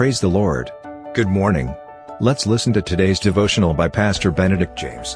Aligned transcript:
Praise 0.00 0.18
the 0.18 0.28
Lord. 0.28 0.72
Good 1.12 1.28
morning. 1.28 1.76
Let's 2.20 2.46
listen 2.46 2.72
to 2.72 2.80
today's 2.80 3.20
devotional 3.20 3.74
by 3.74 3.88
Pastor 3.88 4.30
Benedict 4.30 4.74
James. 4.74 5.14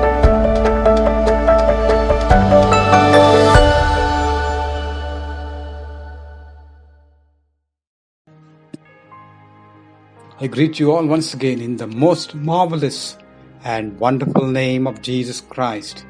I 10.39 10.49
greet 10.51 10.79
you 10.79 10.93
all 10.93 11.07
once 11.07 11.33
again 11.33 11.63
in 11.63 11.79
the 11.79 11.87
most 11.87 12.35
marvelous 12.35 13.17
and 13.65 13.99
wonderful 13.99 14.47
name 14.47 14.87
of 14.87 15.01
Jesus 15.01 15.41
Christ. 15.41 16.05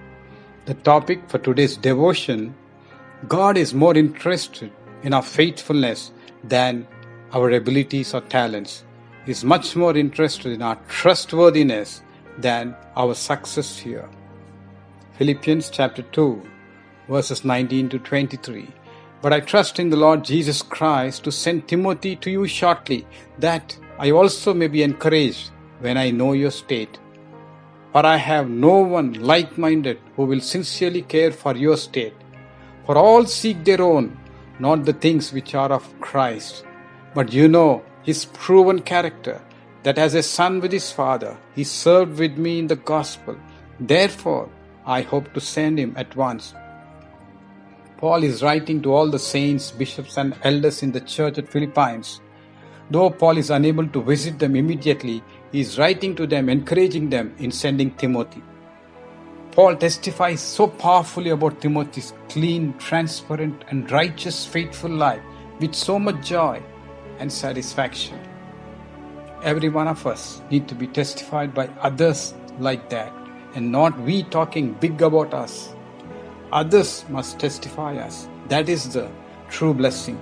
The 0.65 0.75
topic 0.75 1.31
for 1.31 1.39
today's 1.39 1.77
devotion 1.77 2.57
God 3.29 3.57
is 3.57 3.73
more 3.73 3.97
interested 3.97 4.73
in 5.05 5.15
our 5.15 5.23
faithfulness 5.23 6.11
than 6.43 6.89
our 7.35 7.51
abilities 7.51 8.15
or 8.15 8.21
talents. 8.23 8.85
Is 9.27 9.43
much 9.43 9.75
more 9.75 9.97
interested 9.97 10.53
in 10.53 10.61
our 10.61 10.77
trustworthiness 10.87 12.03
than 12.39 12.77
our 12.95 13.15
success 13.15 13.79
here. 13.79 14.09
Philippians 15.19 15.71
chapter 15.71 16.03
2, 16.03 16.43
verses 17.09 17.43
19 17.43 17.89
to 17.89 17.99
23. 17.99 18.69
But 19.23 19.33
I 19.33 19.41
trust 19.41 19.79
in 19.79 19.89
the 19.89 19.97
Lord 19.97 20.25
Jesus 20.25 20.61
Christ 20.61 21.25
to 21.25 21.33
send 21.33 21.67
Timothy 21.67 22.17
to 22.17 22.31
you 22.31 22.47
shortly, 22.47 23.07
that 23.39 23.79
I 23.99 24.11
also 24.11 24.53
may 24.53 24.67
be 24.67 24.83
encouraged 24.83 25.51
when 25.81 25.97
I 25.97 26.11
know 26.11 26.35
your 26.35 26.51
state. 26.51 26.99
For 27.93 28.05
I 28.05 28.17
have 28.17 28.51
no 28.51 28.81
one 28.81 29.15
like 29.15 29.57
minded 29.57 29.99
who 30.17 30.27
will 30.27 30.41
sincerely 30.41 31.01
care 31.01 31.33
for 31.33 31.57
your 31.57 31.79
state. 31.79 32.15
For 32.85 32.99
all 32.99 33.25
seek 33.25 33.65
their 33.65 33.81
own, 33.81 34.19
not 34.59 34.85
the 34.85 34.93
things 34.93 35.33
which 35.33 35.55
are 35.55 35.73
of 35.73 35.89
Christ. 36.01 36.65
But 37.15 37.33
you 37.33 37.47
know 37.47 37.83
his 38.03 38.25
proven 38.25 38.81
character, 38.83 39.41
that 39.85 39.99
as 39.99 40.15
a 40.15 40.23
son 40.23 40.61
with 40.61 40.73
his 40.73 40.91
father, 40.91 41.37
he 41.55 41.63
served 41.63 42.19
with 42.19 42.37
me 42.37 42.59
in 42.59 42.67
the 42.67 42.77
gospel. 42.77 43.37
Therefore, 43.79 44.49
I 44.85 45.03
hope 45.03 45.33
to 45.35 45.41
send 45.41 45.79
him 45.79 45.95
at 45.97 46.17
once. 46.17 46.55
Paul 47.99 48.25
is 48.25 48.43
writing 48.43 48.83
to 48.83 48.93
all 48.93 49.11
the 49.11 49.19
saints, 49.19 49.71
bishops, 49.71 50.19
and 50.19 50.35
elders 50.43 50.83
in 50.83 50.93
the 50.93 51.01
church 51.01 51.39
at 51.39 51.49
Philippines. 51.49 52.21
Though 52.91 53.11
Paul 53.11 53.39
is 53.39 53.51
unable 53.51 53.87
to 53.89 54.03
visit 54.03 54.39
them 54.39 54.57
immediately, 54.57 55.23
he 55.53 55.61
is 55.61 55.79
writing 55.79 56.17
to 56.17 56.27
them, 56.27 56.49
encouraging 56.49 57.11
them 57.11 57.35
in 57.39 57.51
sending 57.51 57.93
Timothy. 57.93 58.43
Paul 59.53 59.77
testifies 59.77 60.41
so 60.41 60.67
powerfully 60.67 61.31
about 61.31 61.61
Timothy's 61.61 62.13
clean, 62.29 62.77
transparent, 62.79 63.65
and 63.71 63.91
righteous, 63.91 64.45
faithful 64.45 64.91
life 64.91 65.23
with 65.61 65.75
so 65.75 65.99
much 65.99 66.27
joy 66.27 66.61
and 67.19 67.33
satisfaction. 67.33 68.19
Every 69.43 69.69
one 69.69 69.89
of 69.89 70.07
us 70.07 70.43
need 70.51 70.69
to 70.69 70.75
be 70.75 70.87
testified 70.87 71.55
by 71.55 71.69
others 71.81 72.35
like 72.59 72.89
that 72.91 73.13
and 73.55 73.71
not 73.71 73.99
we 74.01 74.23
talking 74.25 74.73
big 74.75 75.03
about 75.03 75.35
us. 75.35 75.75
Others 76.53 77.05
must 77.09 77.39
testify 77.39 77.97
us. 77.97 78.29
That 78.49 78.69
is 78.69 78.93
the 78.93 79.11
true 79.49 79.75
blessing. 79.75 80.21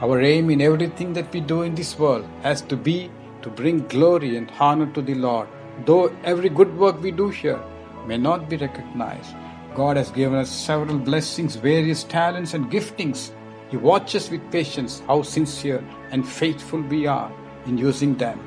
Our 0.00 0.20
aim 0.20 0.50
in 0.50 0.60
everything 0.60 1.12
that 1.14 1.32
we 1.32 1.40
do 1.40 1.62
in 1.62 1.74
this 1.74 1.98
world 1.98 2.26
has 2.42 2.62
to 2.62 2.76
be 2.76 3.10
to 3.42 3.50
bring 3.50 3.86
glory 3.88 4.36
and 4.36 4.50
honor 4.58 4.86
to 4.92 5.02
the 5.02 5.14
Lord. 5.14 5.48
Though 5.86 6.14
every 6.24 6.48
good 6.48 6.76
work 6.76 7.00
we 7.02 7.10
do 7.10 7.28
here 7.28 7.60
may 8.06 8.16
not 8.16 8.48
be 8.48 8.56
recognized. 8.56 9.34
God 9.74 9.96
has 9.96 10.10
given 10.10 10.38
us 10.38 10.50
several 10.50 10.98
blessings, 10.98 11.56
various 11.56 12.04
talents, 12.04 12.54
and 12.54 12.70
giftings. 12.70 13.30
He 13.70 13.76
watches 13.76 14.30
with 14.30 14.50
patience 14.50 15.02
how 15.06 15.22
sincere 15.22 15.84
and 16.10 16.26
faithful 16.26 16.80
we 16.80 17.06
are 17.06 17.32
in 17.66 17.78
using 17.78 18.16
them. 18.16 18.40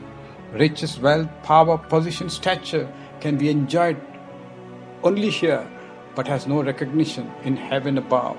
Riches, 0.53 0.99
wealth, 0.99 1.29
power, 1.43 1.77
position, 1.77 2.29
stature 2.29 2.91
can 3.19 3.37
be 3.37 3.49
enjoyed 3.49 4.01
only 5.03 5.29
here 5.29 5.67
but 6.15 6.27
has 6.27 6.47
no 6.47 6.61
recognition 6.63 7.31
in 7.43 7.55
heaven 7.55 7.97
above. 7.97 8.37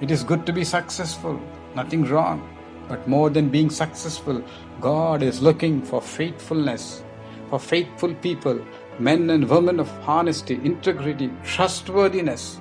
It 0.00 0.10
is 0.10 0.24
good 0.24 0.46
to 0.46 0.52
be 0.52 0.64
successful, 0.64 1.40
nothing 1.74 2.04
wrong. 2.04 2.56
But 2.88 3.06
more 3.06 3.30
than 3.30 3.50
being 3.50 3.70
successful, 3.70 4.42
God 4.80 5.22
is 5.22 5.42
looking 5.42 5.82
for 5.82 6.00
faithfulness, 6.00 7.04
for 7.48 7.58
faithful 7.60 8.14
people 8.14 8.64
men 9.00 9.30
and 9.30 9.48
women 9.48 9.80
of 9.80 9.90
honesty, 10.06 10.56
integrity, 10.62 11.30
trustworthiness. 11.42 12.60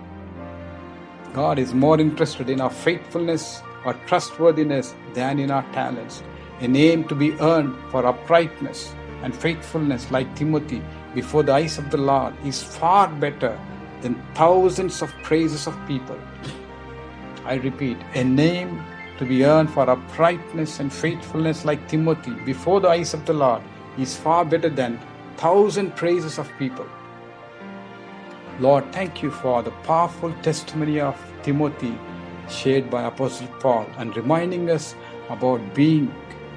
God 1.39 1.57
is 1.57 1.73
more 1.73 1.97
interested 1.97 2.49
in 2.49 2.59
our 2.59 2.69
faithfulness 2.69 3.61
our 3.85 3.93
trustworthiness 4.07 4.93
than 5.13 5.39
in 5.39 5.51
our 5.51 5.63
talents. 5.71 6.21
A 6.59 6.67
name 6.67 7.07
to 7.07 7.15
be 7.15 7.31
earned 7.39 7.73
for 7.91 8.05
uprightness 8.05 8.93
and 9.23 9.33
faithfulness, 9.33 10.11
like 10.11 10.35
Timothy, 10.35 10.81
before 11.15 11.43
the 11.43 11.53
eyes 11.53 11.77
of 11.77 11.91
the 11.91 12.01
Lord, 12.11 12.33
is 12.43 12.61
far 12.61 13.07
better 13.07 13.57
than 14.01 14.21
thousands 14.35 15.01
of 15.01 15.13
praises 15.23 15.65
of 15.65 15.77
people. 15.87 16.19
I 17.45 17.53
repeat, 17.53 17.97
a 18.15 18.23
name 18.25 18.83
to 19.17 19.23
be 19.25 19.45
earned 19.45 19.71
for 19.71 19.89
uprightness 19.89 20.81
and 20.81 20.91
faithfulness, 20.91 21.63
like 21.63 21.87
Timothy, 21.87 22.33
before 22.51 22.81
the 22.81 22.89
eyes 22.89 23.13
of 23.13 23.25
the 23.25 23.39
Lord, 23.45 23.61
is 23.97 24.17
far 24.17 24.43
better 24.43 24.69
than 24.69 24.99
thousand 25.37 25.95
praises 25.95 26.37
of 26.37 26.51
people. 26.59 26.85
Lord, 28.59 28.91
thank 28.91 29.23
you 29.23 29.31
for 29.31 29.63
the 29.63 29.71
powerful 29.87 30.33
testimony 30.41 30.99
of 30.99 31.15
Timothy 31.43 31.97
shared 32.49 32.89
by 32.89 33.03
Apostle 33.03 33.47
Paul 33.59 33.85
and 33.97 34.15
reminding 34.17 34.69
us 34.69 34.95
about 35.29 35.73
being, 35.73 36.13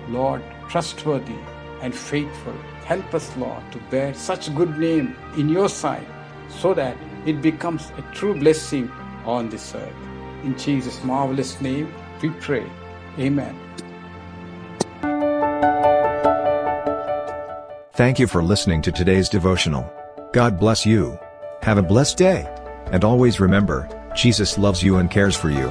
Lord, 0.09 0.43
trustworthy 0.69 1.39
and 1.81 1.95
faithful. 1.95 2.55
Help 2.87 3.15
us, 3.15 3.37
Lord, 3.37 3.63
to 3.71 3.79
bear 3.91 4.13
such 4.15 4.53
good 4.57 4.79
name 4.79 5.17
in 5.37 5.49
your 5.49 5.69
sight 5.69 6.07
so 6.49 6.75
that 6.75 6.97
it 7.25 7.41
becomes 7.41 7.93
a 7.97 8.03
true 8.13 8.35
blessing 8.35 8.91
on 9.25 9.49
this 9.49 9.73
earth. 9.75 9.95
In 10.43 10.59
Jesus' 10.59 11.05
marvelous 11.05 11.61
name, 11.61 11.95
we 12.21 12.31
pray. 12.31 12.67
Amen. 13.19 13.57
Thank 17.93 18.19
you 18.19 18.27
for 18.27 18.43
listening 18.43 18.83
to 18.83 18.91
today's 18.91 19.29
devotional. 19.29 19.93
God 20.33 20.59
bless 20.59 20.85
you. 20.85 21.17
Have 21.63 21.79
a 21.79 21.83
blessed 21.83 22.17
day. 22.17 22.45
And 22.87 23.05
always 23.05 23.39
remember, 23.39 23.89
Jesus 24.17 24.59
loves 24.59 24.83
you 24.83 24.97
and 24.97 25.09
cares 25.09 25.37
for 25.37 25.49
you. 25.49 25.71